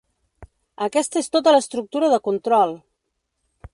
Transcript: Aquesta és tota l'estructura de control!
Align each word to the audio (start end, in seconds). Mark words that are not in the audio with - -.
Aquesta 0.85 1.21
és 1.21 1.29
tota 1.37 1.53
l'estructura 1.55 2.11
de 2.15 2.21
control! 2.29 2.77